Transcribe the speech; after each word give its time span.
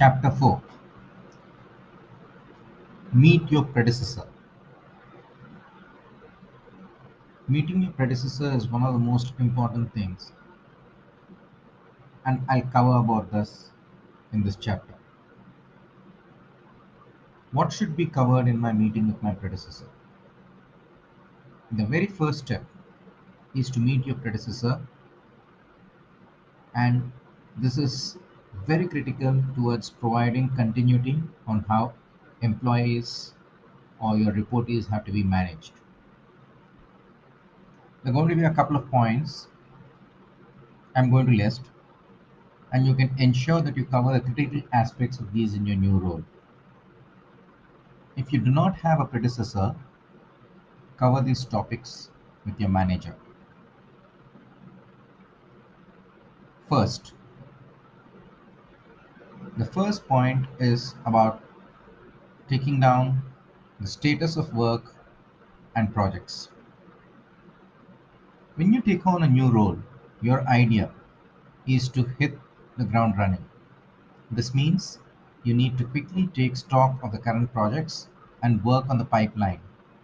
Chapter 0.00 0.30
4 0.30 0.62
Meet 3.12 3.50
your 3.52 3.64
predecessor. 3.64 4.26
Meeting 7.48 7.82
your 7.82 7.92
predecessor 7.92 8.50
is 8.50 8.66
one 8.66 8.82
of 8.82 8.94
the 8.94 8.98
most 8.98 9.34
important 9.38 9.92
things, 9.92 10.32
and 12.24 12.40
I'll 12.48 12.62
cover 12.76 12.96
about 12.96 13.30
this 13.30 13.72
in 14.32 14.42
this 14.42 14.56
chapter. 14.56 14.94
What 17.52 17.70
should 17.70 17.94
be 17.94 18.06
covered 18.06 18.48
in 18.48 18.58
my 18.58 18.72
meeting 18.72 19.06
with 19.06 19.22
my 19.22 19.34
predecessor? 19.34 19.90
The 21.72 21.84
very 21.84 22.06
first 22.06 22.38
step 22.38 22.64
is 23.54 23.68
to 23.68 23.78
meet 23.78 24.06
your 24.06 24.16
predecessor, 24.16 24.80
and 26.74 27.12
this 27.58 27.76
is 27.76 28.16
very 28.66 28.86
critical 28.86 29.42
towards 29.54 29.90
providing 29.90 30.48
continuity 30.56 31.22
on 31.46 31.64
how 31.68 31.92
employees 32.42 33.34
or 34.00 34.16
your 34.16 34.32
reportees 34.32 34.88
have 34.88 35.04
to 35.04 35.12
be 35.12 35.22
managed. 35.22 35.72
There 38.02 38.12
are 38.12 38.14
going 38.14 38.28
to 38.28 38.34
be 38.34 38.44
a 38.44 38.54
couple 38.54 38.76
of 38.76 38.90
points 38.90 39.48
I'm 40.96 41.10
going 41.10 41.26
to 41.26 41.32
list, 41.32 41.62
and 42.72 42.86
you 42.86 42.94
can 42.94 43.14
ensure 43.18 43.60
that 43.60 43.76
you 43.76 43.84
cover 43.84 44.12
the 44.12 44.20
critical 44.20 44.62
aspects 44.72 45.18
of 45.20 45.32
these 45.32 45.54
in 45.54 45.66
your 45.66 45.76
new 45.76 45.98
role. 45.98 46.24
If 48.16 48.32
you 48.32 48.40
do 48.40 48.50
not 48.50 48.76
have 48.76 49.00
a 49.00 49.04
predecessor, 49.04 49.74
cover 50.96 51.20
these 51.22 51.44
topics 51.44 52.10
with 52.44 52.58
your 52.58 52.68
manager. 52.68 53.14
First, 56.68 57.14
the 59.56 59.64
first 59.64 60.06
point 60.06 60.46
is 60.58 60.94
about 61.06 61.42
taking 62.48 62.80
down 62.80 63.22
the 63.80 63.86
status 63.86 64.36
of 64.36 64.54
work 64.54 64.94
and 65.76 65.92
projects. 65.94 66.48
When 68.56 68.72
you 68.72 68.80
take 68.82 69.06
on 69.06 69.22
a 69.22 69.28
new 69.28 69.50
role, 69.50 69.78
your 70.20 70.46
idea 70.48 70.90
is 71.66 71.88
to 71.90 72.04
hit 72.18 72.38
the 72.76 72.84
ground 72.84 73.16
running. 73.16 73.44
This 74.30 74.54
means 74.54 74.98
you 75.44 75.54
need 75.54 75.78
to 75.78 75.84
quickly 75.84 76.26
take 76.26 76.56
stock 76.56 77.02
of 77.02 77.12
the 77.12 77.18
current 77.18 77.52
projects 77.52 78.08
and 78.42 78.64
work 78.64 78.88
on 78.88 78.98
the 78.98 79.04
pipeline 79.04 79.60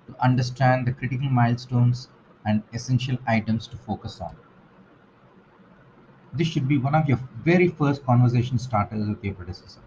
to 0.07 0.23
understand 0.23 0.87
the 0.87 0.93
critical 0.93 1.29
milestones 1.29 2.09
and 2.45 2.63
essential 2.73 3.19
items 3.27 3.67
to 3.67 3.77
focus 3.77 4.21
on. 4.21 4.37
This 6.37 6.47
should 6.49 6.69
be 6.69 6.77
one 6.77 6.95
of 6.95 7.09
your 7.09 7.19
very 7.45 7.69
first 7.69 8.05
conversation 8.05 8.59
starters 8.59 9.09
with 9.09 9.25
your 9.25 9.35
predecessor. 9.35 9.81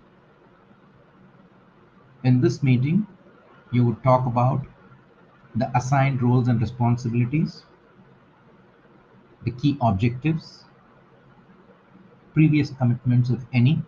In 2.24 2.42
this 2.42 2.64
meeting, 2.64 3.06
you 3.72 3.86
would 3.86 4.02
talk 4.04 4.26
about 4.26 4.66
the 5.56 5.70
assigned 5.78 6.22
roles 6.24 6.48
and 6.48 6.60
responsibilities, 6.60 7.64
the 9.44 9.52
key 9.52 9.78
objectives, 9.82 10.66
previous 12.34 12.72
commitments, 12.72 13.30
if 13.30 13.46
any, 13.54 13.82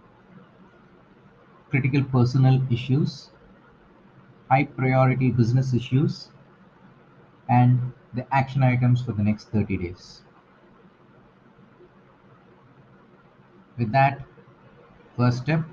critical 1.69 2.03
personal 2.03 2.61
issues, 2.71 3.31
high 4.49 4.65
priority 4.65 5.31
business 5.31 5.73
issues, 5.73 6.29
and 7.49 7.91
the 8.13 8.25
action 8.33 8.61
items 8.61 9.01
for 9.01 9.13
the 9.13 9.23
next 9.23 9.45
30 9.49 9.77
days. 9.77 10.21
With 13.77 13.91
that 13.91 14.21
first 15.17 15.39
step, 15.43 15.63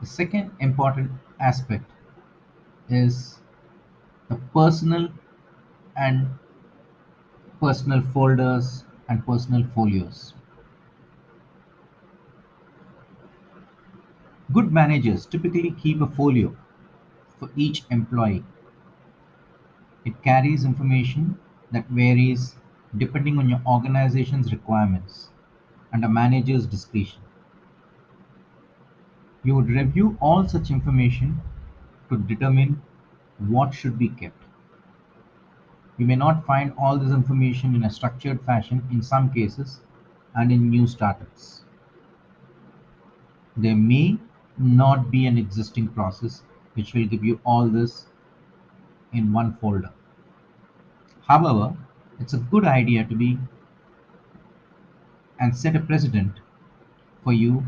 the 0.00 0.06
second 0.06 0.50
important 0.60 1.10
aspect 1.40 1.90
is 2.88 3.38
the 4.28 4.36
personal 4.54 5.08
and 5.96 6.28
personal 7.60 8.02
folders 8.02 8.84
and 9.08 9.24
personal 9.24 9.64
folios. 9.74 10.34
Good 14.52 14.70
managers 14.70 15.26
typically 15.26 15.72
keep 15.72 16.00
a 16.00 16.06
folio 16.06 16.56
for 17.38 17.50
each 17.56 17.84
employee. 17.90 18.44
It 20.04 20.22
carries 20.22 20.64
information 20.64 21.38
that 21.72 21.88
varies 21.88 22.54
depending 22.96 23.38
on 23.38 23.48
your 23.48 23.60
organization's 23.66 24.52
requirements 24.52 25.30
and 25.92 26.04
a 26.04 26.08
manager's 26.08 26.66
discretion. 26.66 27.20
You 29.44 29.56
would 29.56 29.68
review 29.68 30.16
all 30.20 30.48
such 30.48 30.70
information 30.70 31.40
to 32.08 32.16
determine 32.16 32.80
what 33.38 33.74
should 33.74 33.98
be 33.98 34.08
kept. 34.08 34.42
You 35.98 36.06
may 36.06 36.16
not 36.16 36.46
find 36.46 36.72
all 36.78 36.98
this 36.98 37.12
information 37.12 37.74
in 37.74 37.84
a 37.84 37.90
structured 37.90 38.40
fashion 38.42 38.82
in 38.90 39.02
some 39.02 39.32
cases 39.32 39.80
and 40.34 40.50
in 40.50 40.70
new 40.70 40.86
startups. 40.86 41.62
There 43.56 43.76
may 43.76 44.18
not 44.56 45.10
be 45.10 45.26
an 45.26 45.36
existing 45.36 45.88
process 45.88 46.42
which 46.74 46.94
will 46.94 47.06
give 47.06 47.24
you 47.24 47.40
all 47.44 47.68
this 47.68 48.06
in 49.12 49.32
one 49.32 49.54
folder. 49.54 49.90
However, 51.28 51.76
it's 52.18 52.32
a 52.32 52.38
good 52.38 52.64
idea 52.64 53.04
to 53.04 53.14
be 53.14 53.38
and 55.42 55.54
set 55.54 55.76
a 55.76 55.80
precedent 55.80 56.40
for 57.22 57.32
you 57.34 57.62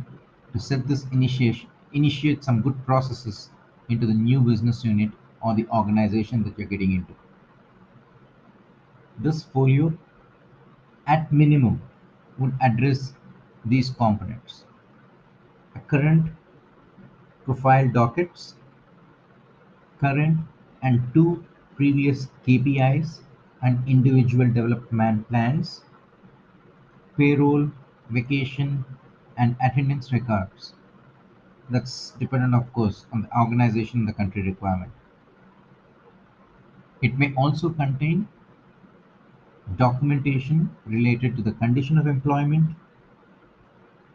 to 0.52 0.58
set 0.58 0.88
this 0.88 1.04
initiation 1.12 1.68
initiate 1.94 2.44
some 2.44 2.60
good 2.60 2.78
processes 2.86 3.50
into 3.88 4.06
the 4.06 4.14
new 4.14 4.40
business 4.40 4.84
unit 4.84 5.10
or 5.42 5.54
the 5.54 5.66
organization 5.68 6.42
that 6.42 6.58
you're 6.58 6.68
getting 6.68 6.92
into. 6.92 7.14
This 9.18 9.42
folio 9.44 9.92
at 11.06 11.32
minimum 11.32 11.80
would 12.38 12.54
address 12.60 13.12
these 13.64 13.90
components. 13.90 14.64
A 15.76 15.80
current 15.80 16.32
profile 17.44 17.88
dockets, 17.88 18.54
current 20.00 20.38
and 20.82 21.02
two 21.14 21.44
previous 21.76 22.26
KPIs 22.46 23.20
and 23.62 23.88
individual 23.88 24.46
development 24.46 25.28
plans, 25.28 25.83
payroll, 27.16 27.70
vacation, 28.10 28.84
and 29.36 29.56
attendance 29.64 30.12
records. 30.12 30.74
That's 31.70 32.12
dependent, 32.20 32.54
of 32.54 32.72
course, 32.72 33.06
on 33.12 33.22
the 33.22 33.38
organization 33.38 34.00
and 34.00 34.08
the 34.08 34.12
country 34.12 34.42
requirement. 34.42 34.92
It 37.02 37.18
may 37.18 37.34
also 37.34 37.70
contain 37.70 38.28
documentation 39.76 40.74
related 40.86 41.36
to 41.36 41.42
the 41.42 41.52
condition 41.52 41.98
of 41.98 42.06
employment, 42.06 42.76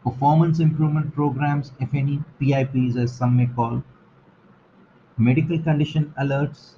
performance 0.04 0.60
improvement 0.60 1.14
programs, 1.14 1.72
if 1.80 1.92
any, 1.94 2.22
PIPs 2.40 2.96
as 2.96 3.12
some 3.12 3.36
may 3.36 3.46
call, 3.46 3.82
medical 5.18 5.58
condition 5.58 6.14
alerts. 6.20 6.74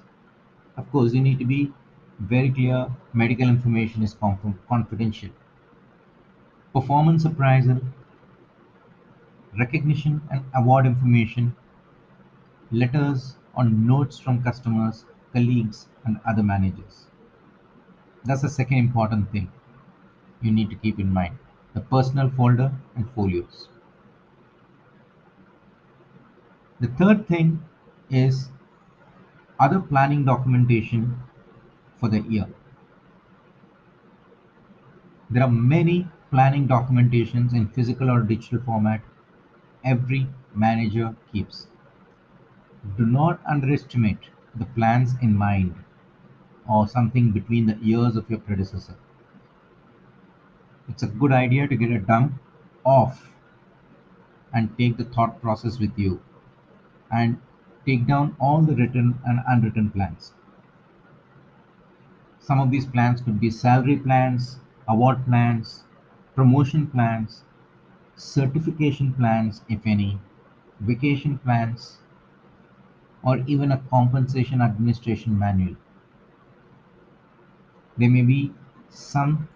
Of 0.75 0.91
course, 0.91 1.13
you 1.13 1.21
need 1.21 1.39
to 1.39 1.45
be 1.45 1.71
very 2.19 2.49
clear 2.49 2.87
medical 3.13 3.47
information 3.47 4.03
is 4.03 4.15
confidential. 4.67 5.29
Performance 6.73 7.23
appraisal, 7.25 7.79
recognition 9.57 10.21
and 10.31 10.43
award 10.55 10.85
information, 10.87 11.55
letters 12.71 13.35
or 13.55 13.63
notes 13.63 14.17
from 14.19 14.41
customers, 14.43 15.05
colleagues, 15.33 15.87
and 16.05 16.19
other 16.25 16.41
managers. 16.43 17.05
That's 18.25 18.41
the 18.41 18.49
second 18.49 18.77
important 18.77 19.31
thing 19.31 19.51
you 20.41 20.51
need 20.51 20.69
to 20.71 20.75
keep 20.75 20.99
in 20.99 21.13
mind 21.13 21.37
the 21.73 21.81
personal 21.81 22.29
folder 22.29 22.71
and 22.95 23.09
folios. 23.11 23.67
The 26.79 26.87
third 26.87 27.27
thing 27.27 27.63
is 28.09 28.49
other 29.59 29.79
planning 29.79 30.25
documentation 30.25 31.15
for 31.99 32.09
the 32.09 32.19
year. 32.21 32.47
There 35.29 35.43
are 35.43 35.51
many 35.51 36.07
planning 36.33 36.67
documentations 36.67 37.53
in 37.53 37.67
physical 37.67 38.09
or 38.09 38.21
digital 38.21 38.59
format 38.65 39.01
every 39.85 40.27
manager 40.55 41.15
keeps. 41.31 41.67
Do 42.97 43.05
not 43.05 43.39
underestimate 43.45 44.31
the 44.55 44.65
plans 44.65 45.13
in 45.21 45.37
mind 45.37 45.75
or 46.67 46.87
something 46.87 47.29
between 47.31 47.67
the 47.67 47.77
ears 47.83 48.15
of 48.15 48.27
your 48.31 48.39
predecessor. 48.39 48.95
It's 50.89 51.03
a 51.03 51.07
good 51.07 51.31
idea 51.31 51.67
to 51.67 51.75
get 51.75 51.91
a 51.91 51.99
dump 51.99 52.33
off 52.83 53.29
and 54.51 54.75
take 54.75 54.97
the 54.97 55.05
thought 55.05 55.39
process 55.39 55.79
with 55.79 55.97
you 55.99 56.19
and 57.11 57.39
take 57.85 58.07
down 58.07 58.35
all 58.39 58.61
the 58.63 58.75
written 58.75 59.19
and 59.23 59.39
unwritten 59.47 59.91
plans. 59.91 60.33
Some 62.39 62.59
of 62.59 62.71
these 62.71 62.87
plans 62.87 63.21
could 63.21 63.39
be 63.39 63.51
salary 63.51 63.97
plans, 63.97 64.57
award 64.87 65.25
plans, 65.25 65.83
promotion 66.35 66.87
plans, 66.87 67.43
certification 68.15 69.13
plans, 69.13 69.61
if 69.69 69.81
any, 69.85 70.19
vacation 70.79 71.37
plans, 71.39 71.97
or 73.23 73.37
even 73.47 73.71
a 73.71 73.77
compensation 73.89 74.61
administration 74.61 75.37
manual. 75.37 75.75
There 77.97 78.09
may 78.09 78.21
be 78.21 78.53
some 78.89 79.47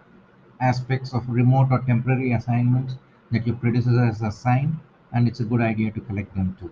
aspects 0.59 1.13
of 1.13 1.29
remote 1.29 1.67
or 1.71 1.79
temporary 1.79 2.31
assignments 2.31 2.95
that 3.31 3.45
your 3.45 3.55
predecessor 3.55 4.05
has 4.05 4.21
assigned, 4.21 4.77
and 5.11 5.27
it's 5.27 5.39
a 5.39 5.45
good 5.45 5.61
idea 5.61 5.91
to 5.91 6.01
collect 6.01 6.33
them 6.35 6.55
too. 6.59 6.71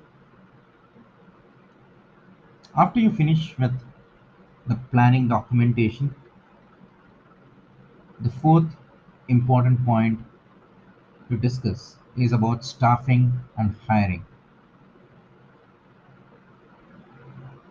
After 2.77 2.99
you 2.99 3.11
finish 3.11 3.57
with 3.57 3.73
the 4.67 4.75
planning 4.91 5.27
documentation, 5.27 6.13
the 8.19 8.29
fourth 8.29 8.75
important 9.27 9.85
point 9.85 10.19
to 11.29 11.37
discuss 11.37 11.97
is 12.17 12.31
about 12.31 12.65
staffing 12.65 13.31
and 13.57 13.75
hiring. 13.87 14.25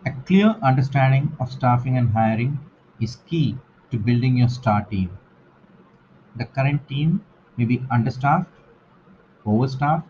A 0.05 0.11
clear 0.25 0.55
understanding 0.61 1.35
of 1.37 1.51
staffing 1.51 1.97
and 1.97 2.11
hiring 2.11 2.59
is 3.01 3.17
key 3.27 3.57
to 3.91 3.97
building 3.99 4.37
your 4.37 4.47
star 4.47 4.85
team. 4.85 5.17
The 6.35 6.45
current 6.45 6.87
team 6.87 7.25
may 7.57 7.65
be 7.65 7.83
understaffed, 7.89 8.51
overstaffed, 9.45 10.07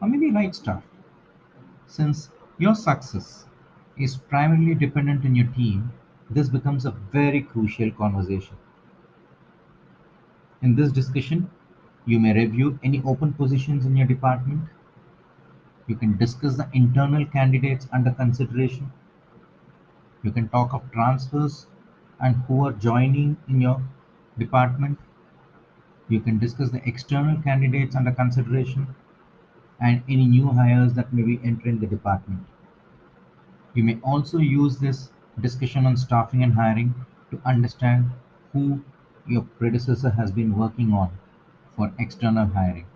or 0.00 0.08
maybe 0.08 0.30
right 0.30 0.54
staffed. 0.54 0.86
Since 1.88 2.30
your 2.58 2.76
success 2.76 3.46
is 3.96 4.16
primarily 4.16 4.76
dependent 4.76 5.24
on 5.24 5.34
your 5.34 5.48
team, 5.48 5.92
this 6.30 6.48
becomes 6.48 6.86
a 6.86 6.92
very 6.92 7.40
crucial 7.42 7.90
conversation. 7.90 8.56
In 10.60 10.74
this 10.74 10.90
discussion, 10.90 11.50
you 12.04 12.18
may 12.18 12.32
review 12.34 12.78
any 12.82 13.02
open 13.04 13.32
positions 13.32 13.86
in 13.86 13.96
your 13.96 14.06
department. 14.06 14.68
You 15.86 15.94
can 15.94 16.16
discuss 16.16 16.56
the 16.56 16.68
internal 16.72 17.24
candidates 17.26 17.86
under 17.92 18.10
consideration. 18.10 18.92
You 20.22 20.32
can 20.32 20.48
talk 20.48 20.74
of 20.74 20.90
transfers 20.90 21.66
and 22.20 22.36
who 22.48 22.66
are 22.66 22.72
joining 22.72 23.36
in 23.48 23.60
your 23.60 23.82
department. 24.36 24.98
You 26.08 26.20
can 26.20 26.38
discuss 26.38 26.70
the 26.70 26.86
external 26.88 27.40
candidates 27.42 27.94
under 27.94 28.10
consideration 28.10 28.88
and 29.80 30.02
any 30.08 30.26
new 30.26 30.48
hires 30.48 30.94
that 30.94 31.12
may 31.12 31.22
be 31.22 31.40
entering 31.44 31.78
the 31.78 31.86
department. 31.86 32.44
You 33.74 33.84
may 33.84 33.98
also 34.02 34.38
use 34.38 34.78
this 34.78 35.10
discussion 35.40 35.86
on 35.86 35.96
staffing 35.96 36.42
and 36.42 36.54
hiring 36.54 36.94
to 37.30 37.40
understand 37.44 38.10
who 38.52 38.82
your 39.28 39.42
predecessor 39.42 40.10
has 40.10 40.32
been 40.32 40.56
working 40.56 40.92
on 40.92 41.10
for 41.76 41.92
external 41.98 42.46
hiring. 42.46 42.86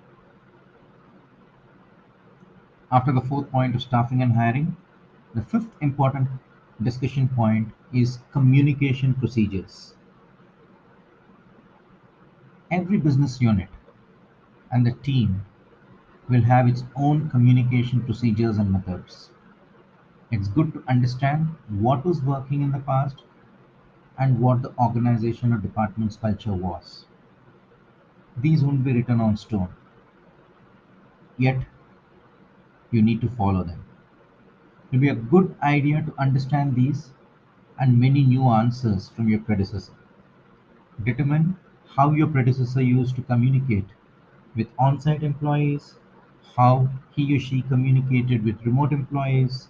After 2.91 3.13
the 3.13 3.21
fourth 3.21 3.51
point 3.51 3.75
of 3.75 3.83
staffing 3.83 4.23
and 4.23 4.33
hiring, 4.33 4.77
the 5.35 5.43
fifth 5.43 5.71
important 5.81 6.29
discussion 6.83 7.29
point 7.29 7.69
is 7.93 8.19
communication 8.33 9.15
procedures. 9.15 9.95
Every 12.71 12.99
business 12.99 13.41
unit 13.41 13.69
and 14.71 14.87
the 14.87 14.93
team 14.93 15.45
will 16.29 16.43
have 16.43 16.67
its 16.67 16.85
own 16.97 17.29
communication 17.31 18.03
procedures 18.03 18.57
and 18.57 18.73
methods. 18.73 19.31
It's 20.31 20.49
good 20.49 20.73
to 20.73 20.85
understand 20.89 21.49
what 21.69 22.07
was 22.07 22.23
working 22.23 22.63
in 22.63 22.73
the 22.73 22.79
past 22.79 23.23
and 24.19 24.41
what 24.41 24.63
the 24.63 24.73
organization 24.79 25.53
or 25.53 25.59
department's 25.59 26.17
culture 26.17 26.53
was. 26.53 27.07
These 28.37 28.65
won't 28.65 28.85
be 28.85 28.93
written 28.93 29.21
on 29.21 29.37
stone, 29.37 29.69
yet 31.39 31.65
you 32.91 33.03
need 33.03 33.21
to 33.21 33.29
follow 33.31 33.63
them. 33.65 33.85
It 34.91 34.97
will 34.97 35.01
be 35.01 35.09
a 35.09 35.15
good 35.15 35.55
idea 35.63 36.03
to 36.03 36.15
understand 36.19 36.75
these 36.77 37.11
and 37.79 37.99
many 37.99 38.23
new 38.23 38.49
answers 38.49 39.09
from 39.09 39.29
your 39.29 39.41
predecessor. 39.41 39.95
Determine 41.05 41.57
how 41.97 42.13
your 42.13 42.27
predecessor 42.29 42.83
used 42.83 43.17
to 43.17 43.23
communicate 43.23 43.87
with 44.55 44.69
on-site 44.79 45.23
employees, 45.23 45.95
how 46.57 46.89
he 47.13 47.35
or 47.35 47.41
she 47.41 47.63
communicated 47.63 48.45
with 48.45 48.65
remote 48.67 48.93
employees, 48.93 49.69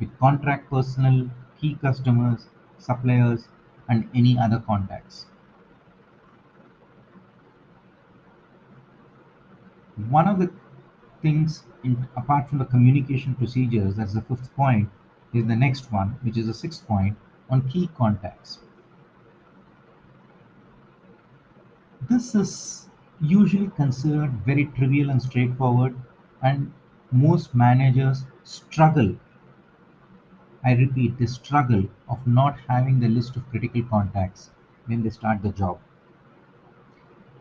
with 0.00 0.18
contract 0.18 0.70
personnel, 0.70 1.30
key 1.60 1.74
customers, 1.74 2.46
suppliers, 2.78 3.48
and 3.92 4.08
any 4.14 4.38
other 4.38 4.58
contacts. 4.58 5.26
One 10.10 10.28
of 10.28 10.38
the 10.38 10.52
things 11.22 11.64
in, 11.82 12.06
apart 12.16 12.48
from 12.50 12.58
the 12.58 12.66
communication 12.66 13.34
procedures, 13.34 13.96
that's 13.96 14.12
the 14.12 14.20
fifth 14.20 14.54
point, 14.54 14.90
is 15.32 15.46
the 15.46 15.56
next 15.56 15.90
one, 15.90 16.18
which 16.22 16.36
is 16.36 16.46
the 16.46 16.54
sixth 16.54 16.86
point 16.86 17.16
on 17.48 17.68
key 17.68 17.88
contacts. 17.96 18.58
This 22.08 22.34
is 22.34 22.90
usually 23.20 23.68
considered 23.68 24.30
very 24.44 24.66
trivial 24.66 25.08
and 25.08 25.22
straightforward, 25.22 25.96
and 26.42 26.70
most 27.10 27.54
managers 27.54 28.26
struggle. 28.44 29.16
I 30.64 30.72
repeat, 30.74 31.18
the 31.18 31.26
struggle 31.26 31.88
of 32.08 32.26
not 32.26 32.58
having 32.68 33.00
the 33.00 33.08
list 33.08 33.36
of 33.36 33.48
critical 33.50 33.82
contacts 33.82 34.50
when 34.86 35.02
they 35.02 35.10
start 35.10 35.42
the 35.42 35.52
job. 35.52 35.78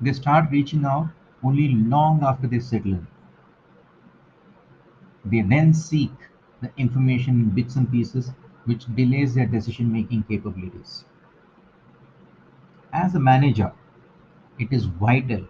They 0.01 0.11
start 0.11 0.51
reaching 0.51 0.83
out 0.83 1.11
only 1.41 1.69
long 1.69 2.23
after 2.23 2.45
they 2.45 2.59
settle 2.59 2.91
in. 2.95 3.07
They 5.25 5.41
then 5.41 5.73
seek 5.73 6.11
the 6.61 6.71
information 6.77 7.39
in 7.39 7.49
bits 7.49 7.75
and 7.75 7.89
pieces, 7.91 8.33
which 8.65 8.85
delays 8.95 9.33
their 9.33 9.47
decision 9.47 9.91
making 9.91 10.23
capabilities. 10.25 11.05
As 12.93 13.15
a 13.15 13.19
manager, 13.19 13.73
it 14.59 14.73
is 14.73 14.85
vital 14.85 15.47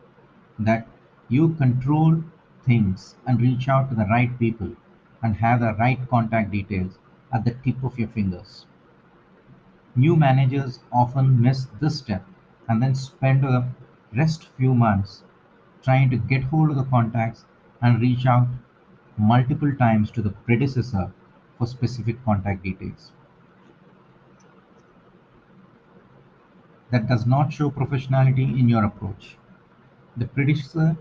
that 0.60 0.88
you 1.30 1.50
control 1.56 2.24
things 2.64 3.16
and 3.28 3.42
reach 3.42 3.70
out 3.70 3.90
to 3.90 3.96
the 3.96 4.06
right 4.06 4.40
people 4.40 4.76
and 5.24 5.36
have 5.38 5.62
the 5.62 5.74
right 5.76 6.00
contact 6.10 6.52
details 6.52 7.00
at 7.34 7.46
the 7.46 7.52
tip 7.64 7.84
of 7.84 7.98
your 7.98 8.08
fingers. 8.10 8.66
New 9.96 10.16
managers 10.16 10.80
often 10.92 11.42
miss 11.42 11.66
this 11.80 11.98
step 11.98 12.26
and 12.68 12.82
then 12.82 12.96
spend 12.96 13.44
the 13.44 13.68
rest 14.16 14.48
few 14.58 14.74
months 14.74 15.24
trying 15.84 16.10
to 16.10 16.18
get 16.18 16.44
hold 16.44 16.70
of 16.70 16.76
the 16.76 16.84
contacts 16.84 17.46
and 17.82 18.02
reach 18.02 18.26
out 18.26 18.48
multiple 19.18 19.74
times 19.76 20.12
to 20.12 20.22
the 20.22 20.30
predecessor 20.30 21.12
for 21.58 21.68
specific 21.68 22.24
contact 22.24 22.64
details. 22.64 23.12
That 26.92 27.08
does 27.08 27.26
not 27.26 27.54
show 27.54 27.70
professionality 27.70 28.60
in 28.60 28.70
your 28.70 28.84
approach. 28.84 29.38
The 30.18 30.26
predecessor 30.26 30.98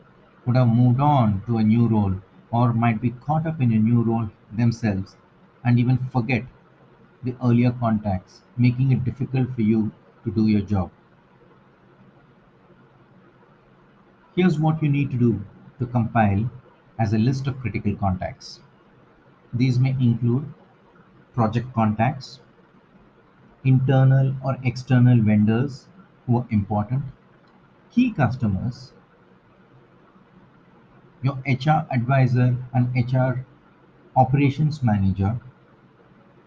would 0.46 0.56
have 0.56 0.68
moved 0.68 1.00
on 1.00 1.42
to 1.46 1.58
a 1.58 1.64
new 1.64 1.88
role 1.88 2.14
or 2.50 2.72
might 2.72 3.00
be 3.00 3.10
caught 3.10 3.46
up 3.46 3.60
in 3.60 3.72
a 3.72 3.78
new 3.78 4.02
role 4.02 4.30
themselves 4.52 5.16
and 5.64 5.78
even 5.78 5.98
forget 5.98 6.44
the 7.22 7.34
earlier 7.42 7.70
contacts, 7.72 8.42
making 8.56 8.92
it 8.92 9.04
difficult 9.04 9.54
for 9.54 9.62
you 9.62 9.92
to 10.24 10.30
do 10.30 10.46
your 10.46 10.60
job. 10.62 10.90
Here's 14.34 14.58
what 14.58 14.82
you 14.82 14.88
need 14.88 15.10
to 15.10 15.16
do 15.18 15.44
to 15.78 15.86
compile 15.86 16.50
as 16.98 17.12
a 17.12 17.18
list 17.18 17.46
of 17.46 17.60
critical 17.60 17.94
contacts. 17.94 18.60
These 19.52 19.78
may 19.78 19.90
include 20.00 20.52
project 21.34 21.72
contacts, 21.74 22.40
internal 23.64 24.34
or 24.44 24.58
external 24.64 25.20
vendors 25.20 25.88
who 26.26 26.38
are 26.38 26.46
important, 26.50 27.04
key 27.90 28.12
customers, 28.12 28.92
your 31.22 31.38
HR 31.46 31.86
advisor 31.90 32.56
and 32.72 32.94
HR 32.94 33.44
operations 34.16 34.82
manager, 34.82 35.38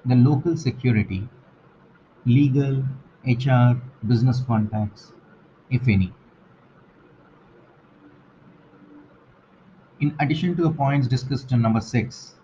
the 0.05 0.15
local 0.15 0.55
security, 0.57 1.27
legal, 2.25 2.83
HR, 3.25 3.81
business 4.07 4.41
contacts, 4.41 5.13
if 5.69 5.87
any. 5.87 6.13
In 9.99 10.15
addition 10.19 10.55
to 10.57 10.63
the 10.63 10.71
points 10.71 11.07
discussed 11.07 11.51
in 11.51 11.61
number 11.61 11.81
six, 11.81 12.35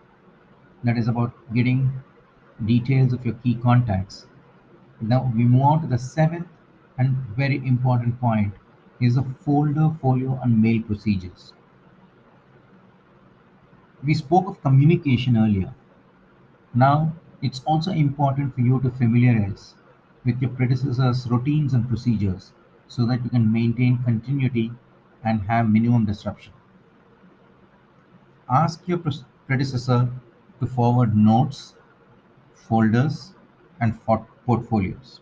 that 0.84 0.98
is 0.98 1.08
about 1.08 1.34
getting 1.54 1.92
details 2.66 3.14
of 3.14 3.26
your 3.26 3.36
key 3.36 3.56
contacts. 3.56 4.26
Now 5.02 5.32
we 5.36 5.44
move 5.44 5.62
on 5.62 5.82
to 5.82 5.88
the 5.88 5.98
seventh 5.98 6.48
and 6.98 7.16
very 7.36 7.58
important 7.68 8.20
point 8.20 8.54
is 9.02 9.16
the 9.16 9.24
folder, 9.42 9.96
folio, 10.02 10.40
and 10.44 10.62
mail 10.62 10.82
procedures. 10.84 11.54
We 14.04 14.14
spoke 14.14 14.48
of 14.48 14.62
communication 14.62 15.38
earlier. 15.38 15.74
Now 16.74 17.14
it's 17.42 17.62
also 17.66 17.92
important 17.92 18.54
for 18.54 18.62
you 18.62 18.80
to 18.82 18.92
familiarize 18.92 19.76
with 20.26 20.42
your 20.42 20.52
predecessor's 20.52 21.28
routines 21.30 21.74
and 21.74 21.88
procedures 21.88 22.52
so 22.88 23.06
that 23.06 23.24
you 23.24 23.30
can 23.30 23.52
maintain 23.52 24.04
continuity 24.04 24.72
and 25.24 25.42
have 25.44 25.70
minimum 25.70 26.06
disruption. 26.06 26.54
Ask 28.50 28.88
your 28.88 29.00
predecessor 29.48 30.10
to 30.60 30.68
forward 30.68 31.16
notes, 31.16 31.76
folders, 32.54 33.34
and 33.80 33.98
portfolios. 34.46 35.22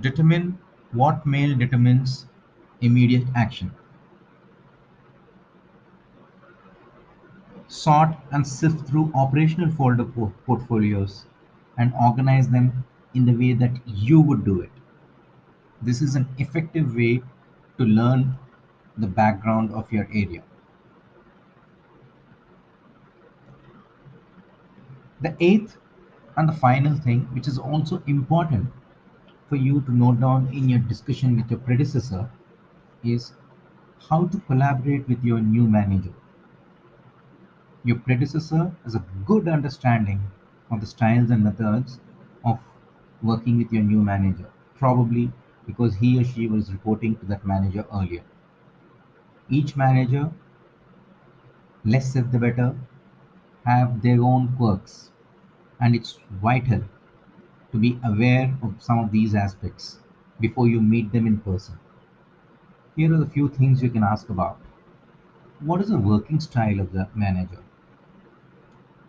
Determine 0.00 0.58
what 0.92 1.24
mail 1.24 1.56
determines 1.56 2.26
immediate 2.80 3.26
action. 3.34 3.72
Sort 7.66 8.14
and 8.30 8.46
sift 8.46 8.86
through 8.86 9.10
operational 9.14 9.70
folder 9.70 10.04
portfolios 10.04 11.26
and 11.78 11.92
organize 12.00 12.48
them 12.48 12.84
in 13.14 13.24
the 13.24 13.34
way 13.34 13.52
that 13.54 13.72
you 13.86 14.20
would 14.20 14.44
do 14.44 14.60
it. 14.60 14.70
This 15.82 16.02
is 16.02 16.14
an 16.14 16.28
effective 16.38 16.94
way 16.94 17.22
to 17.78 17.84
learn 17.84 18.38
the 18.98 19.06
background 19.06 19.72
of 19.72 19.90
your 19.92 20.06
area. 20.12 20.42
The 25.20 25.34
eighth 25.40 25.78
and 26.36 26.48
the 26.48 26.52
final 26.52 26.96
thing, 26.96 27.20
which 27.32 27.48
is 27.48 27.58
also 27.58 28.02
important 28.06 28.70
for 29.48 29.56
you 29.56 29.80
to 29.82 29.92
note 29.92 30.20
down 30.20 30.48
in 30.52 30.68
your 30.68 30.80
discussion 30.80 31.36
with 31.36 31.50
your 31.50 31.60
predecessor, 31.60 32.30
is 33.02 33.32
how 34.08 34.26
to 34.26 34.38
collaborate 34.40 35.08
with 35.08 35.24
your 35.24 35.40
new 35.40 35.66
manager. 35.66 36.12
Your 37.86 37.98
predecessor 37.98 38.74
has 38.84 38.94
a 38.94 39.04
good 39.26 39.46
understanding 39.46 40.22
of 40.70 40.80
the 40.80 40.86
styles 40.86 41.28
and 41.28 41.44
methods 41.44 42.00
of 42.42 42.58
working 43.22 43.58
with 43.58 43.70
your 43.70 43.82
new 43.82 44.02
manager, 44.02 44.48
probably 44.74 45.30
because 45.66 45.96
he 45.96 46.18
or 46.18 46.24
she 46.24 46.46
was 46.46 46.72
reporting 46.72 47.16
to 47.16 47.26
that 47.26 47.46
manager 47.46 47.84
earlier. 47.92 48.22
Each 49.50 49.76
manager, 49.76 50.32
less 51.84 52.10
said 52.10 52.32
the 52.32 52.38
better, 52.38 52.74
have 53.66 54.00
their 54.00 54.22
own 54.22 54.56
quirks, 54.56 55.10
and 55.78 55.94
it's 55.94 56.18
vital 56.30 56.84
to 57.70 57.78
be 57.78 58.00
aware 58.02 58.56
of 58.62 58.82
some 58.82 58.98
of 58.98 59.12
these 59.12 59.34
aspects 59.34 59.98
before 60.40 60.68
you 60.68 60.80
meet 60.80 61.12
them 61.12 61.26
in 61.26 61.36
person. 61.38 61.78
Here 62.96 63.12
are 63.12 63.18
the 63.18 63.26
few 63.26 63.50
things 63.50 63.82
you 63.82 63.90
can 63.90 64.02
ask 64.02 64.30
about. 64.30 64.58
What 65.60 65.82
is 65.82 65.90
the 65.90 65.98
working 65.98 66.40
style 66.40 66.80
of 66.80 66.92
the 66.92 67.08
manager? 67.14 67.58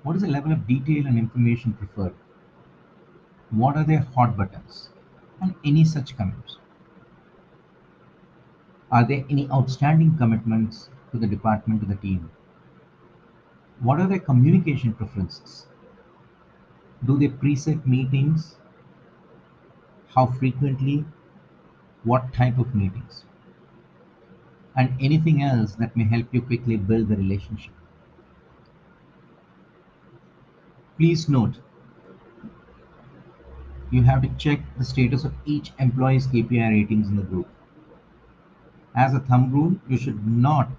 What 0.06 0.16
is 0.16 0.22
the 0.22 0.28
level 0.28 0.52
of 0.52 0.68
detail 0.68 1.08
and 1.08 1.18
information 1.18 1.74
preferred? 1.74 2.14
What 3.50 3.76
are 3.76 3.84
their 3.84 4.02
hot 4.02 4.38
buttons? 4.38 4.90
And 5.42 5.56
any 5.66 5.84
such 5.84 6.16
comments. 6.16 6.58
Are 8.92 9.04
there 9.04 9.26
any 9.32 9.50
outstanding 9.50 10.16
commitments 10.16 10.90
to 11.12 11.18
the 11.18 11.26
department, 11.26 11.82
to 11.82 11.88
the 11.88 11.96
team? 11.96 12.30
What 13.80 14.00
are 14.00 14.08
their 14.08 14.20
communication 14.20 14.94
preferences? 14.94 15.66
Do 17.04 17.18
they 17.18 17.30
preset 17.30 17.88
meetings? 17.88 18.58
How 20.10 20.28
frequently? 20.28 21.04
What 22.04 22.32
type 22.32 22.60
of 22.60 22.76
meetings? 22.76 23.26
And 24.76 24.94
anything 25.02 25.42
else 25.42 25.74
that 25.76 25.98
may 25.98 26.04
help 26.04 26.28
you 26.32 26.44
quickly 26.44 26.78
build 26.78 27.08
the 27.08 27.16
relationship. 27.16 27.74
Please 30.98 31.30
note, 31.30 31.60
you 33.92 34.04
have 34.04 34.22
to 34.22 34.30
check 34.38 34.62
the 34.78 34.84
status 34.84 35.24
of 35.24 35.34
each 35.46 35.72
employee's 35.80 36.28
KPI 36.28 36.70
ratings 36.70 37.08
in 37.10 37.16
the 37.16 37.24
group. 37.24 37.48
As 38.96 39.14
a 39.14 39.20
thumb 39.20 39.52
rule, 39.52 39.76
you 39.88 39.98
should 39.98 40.26
not 40.26 40.70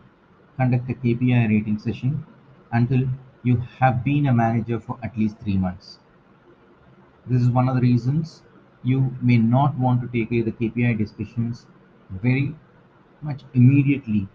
conduct 0.57 0.91
a 0.91 0.95
KPI 0.95 1.49
rating 1.49 1.79
session 1.79 2.25
until 2.73 3.09
you 3.43 3.57
have 3.79 4.03
been 4.03 4.27
a 4.27 4.33
manager 4.33 4.81
for 4.81 4.99
at 5.03 5.17
least 5.17 5.39
three 5.39 5.57
months. 5.57 5.99
This 7.27 7.43
is 7.43 7.51
one 7.51 7.69
of 7.69 7.75
the 7.75 7.83
reasons 7.83 8.43
you 8.83 9.15
may 9.21 9.37
not 9.37 9.77
want 9.77 10.01
to 10.01 10.09
take 10.09 10.31
the 10.31 10.53
KPI 10.53 10.97
discussions 10.97 11.67
very 12.11 12.55
much 13.21 13.43
immediately 13.55 14.29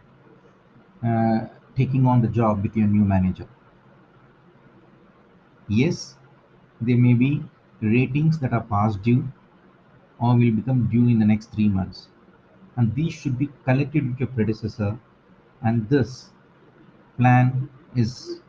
uh, 1.04 1.48
taking 1.76 2.06
on 2.06 2.22
the 2.22 2.28
job 2.28 2.62
with 2.62 2.76
your 2.78 2.88
new 2.88 3.04
manager. 3.04 3.48
Yes, 5.72 6.18
there 6.82 6.98
may 6.98 7.14
be 7.14 7.44
ratings 7.82 8.38
that 8.40 8.54
are 8.54 8.62
past 8.62 9.02
due 9.02 9.28
or 10.20 10.36
will 10.36 10.52
become 10.52 10.88
due 10.88 11.08
in 11.08 11.20
the 11.20 11.26
next 11.26 11.54
three 11.54 11.70
months. 11.70 12.10
And 12.76 12.94
these 12.96 13.14
should 13.14 13.38
be 13.40 13.50
collected 13.66 14.08
with 14.10 14.20
your 14.20 14.30
predecessor. 14.30 15.00
And 15.64 15.90
this 15.90 16.32
plan 17.18 17.70
is 17.96 18.42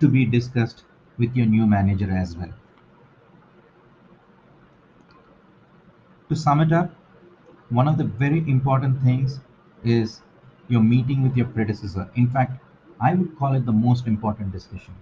to 0.00 0.08
be 0.08 0.24
discussed 0.26 0.84
with 1.18 1.36
your 1.36 1.46
new 1.46 1.66
manager 1.66 2.10
as 2.10 2.36
well. 2.36 2.52
To 6.28 6.36
sum 6.36 6.60
it 6.60 6.72
up, 6.72 6.94
one 7.70 7.88
of 7.88 7.98
the 7.98 8.04
very 8.04 8.38
important 8.48 9.02
things 9.02 9.40
is 9.84 10.22
your 10.68 10.82
meeting 10.82 11.22
with 11.22 11.36
your 11.36 11.46
predecessor. 11.46 12.10
In 12.14 12.28
fact, 12.28 12.62
I 13.00 13.14
would 13.14 13.36
call 13.38 13.54
it 13.54 13.66
the 13.66 13.72
most 13.72 14.06
important 14.06 14.52
discussion 14.52 14.94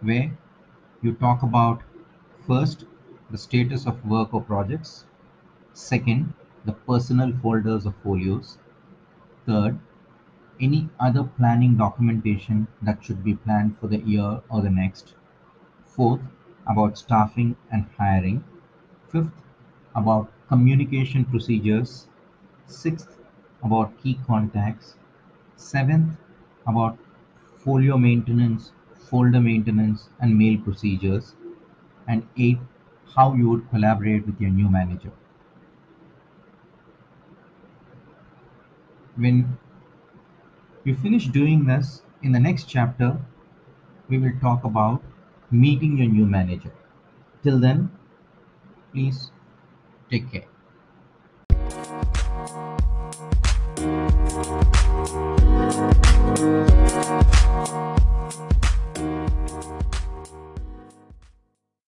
where 0.00 0.36
you 1.02 1.12
talk 1.14 1.42
about 1.42 1.82
first 2.46 2.84
the 3.30 3.38
status 3.38 3.86
of 3.86 4.04
work 4.06 4.34
or 4.34 4.42
projects, 4.42 5.06
second 5.74 6.34
the 6.64 6.72
personal 6.72 7.32
folders 7.42 7.86
or 7.86 7.92
folios, 8.02 8.58
third 9.46 9.78
any 10.60 10.88
other 11.00 11.24
planning 11.24 11.76
documentation 11.76 12.66
that 12.82 13.02
should 13.02 13.24
be 13.24 13.34
planned 13.34 13.78
for 13.78 13.88
the 13.88 13.98
year 14.00 14.42
or 14.50 14.60
the 14.62 14.70
next, 14.70 15.14
fourth 15.84 16.22
about 16.66 16.98
staffing 16.98 17.56
and 17.70 17.86
hiring, 17.98 18.44
fifth 19.08 19.42
about 19.94 20.32
communication 20.48 21.24
procedures, 21.24 22.08
sixth 22.66 23.18
about 23.62 23.98
key 23.98 24.18
contacts, 24.26 24.96
seventh 25.56 26.16
about 26.66 26.98
folio 27.58 27.98
maintenance, 27.98 28.72
folder 29.10 29.40
maintenance 29.40 30.08
and 30.20 30.36
mail 30.38 30.58
procedures, 30.58 31.34
and 32.06 32.26
eight, 32.36 32.58
how 33.14 33.34
you 33.34 33.48
would 33.50 33.68
collaborate 33.70 34.26
with 34.26 34.40
your 34.40 34.50
new 34.50 34.68
manager. 34.68 35.12
When 39.16 39.58
you 40.84 40.94
finish 40.96 41.26
doing 41.26 41.64
this, 41.64 42.02
in 42.22 42.32
the 42.32 42.40
next 42.40 42.68
chapter, 42.68 43.16
we 44.08 44.18
will 44.18 44.38
talk 44.40 44.64
about 44.64 45.02
meeting 45.50 45.98
your 45.98 46.08
new 46.08 46.26
manager. 46.26 46.72
Till 47.42 47.58
then, 47.58 47.90
please 48.92 49.30
Take 50.10 50.32
care. 50.32 50.44